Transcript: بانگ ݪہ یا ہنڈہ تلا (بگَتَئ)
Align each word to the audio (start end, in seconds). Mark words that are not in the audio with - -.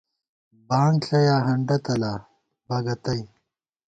بانگ 0.67 0.99
ݪہ 1.07 1.19
یا 1.27 1.35
ہنڈہ 1.47 1.77
تلا 1.85 2.13
(بگَتَئ) 2.67 3.21